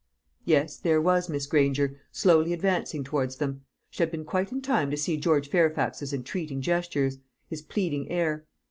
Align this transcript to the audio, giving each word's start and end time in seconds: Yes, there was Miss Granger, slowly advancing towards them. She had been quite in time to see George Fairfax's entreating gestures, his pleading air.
Yes, 0.45 0.77
there 0.77 0.99
was 0.99 1.29
Miss 1.29 1.45
Granger, 1.45 1.99
slowly 2.11 2.53
advancing 2.53 3.03
towards 3.03 3.35
them. 3.35 3.65
She 3.91 4.01
had 4.01 4.09
been 4.09 4.25
quite 4.25 4.51
in 4.51 4.59
time 4.59 4.89
to 4.89 4.97
see 4.97 5.15
George 5.15 5.47
Fairfax's 5.49 6.11
entreating 6.11 6.59
gestures, 6.59 7.19
his 7.47 7.61
pleading 7.61 8.09
air. 8.09 8.47